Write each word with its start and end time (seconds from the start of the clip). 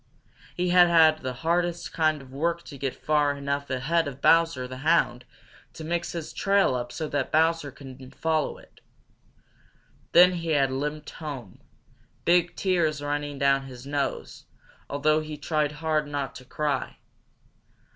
He 0.55 0.69
had 0.69 0.87
had 0.87 1.19
the 1.19 1.31
hardest 1.45 1.93
kind 1.93 2.23
of 2.23 2.31
work 2.33 2.63
to 2.63 2.77
get 2.79 2.95
far 2.95 3.37
enough 3.37 3.69
ahead 3.69 4.07
of 4.07 4.19
Bowser 4.19 4.67
the 4.67 4.77
Hound 4.77 5.25
to 5.73 5.83
mix 5.83 6.13
his 6.13 6.33
trail 6.33 6.73
up 6.73 6.91
so 6.91 7.07
that 7.09 7.31
Bowser 7.31 7.69
couldn't 7.71 8.15
follow 8.15 8.57
it. 8.57 8.81
Then 10.13 10.31
he 10.31 10.49
had 10.53 10.71
limped 10.71 11.11
home, 11.11 11.61
big 12.25 12.55
tears 12.55 13.03
running 13.03 13.37
down 13.37 13.67
his 13.67 13.85
nose, 13.85 14.45
although 14.89 15.19
he 15.19 15.37
tried 15.37 15.73
hard 15.73 16.07
not 16.07 16.33
to 16.37 16.45
cry. 16.45 16.97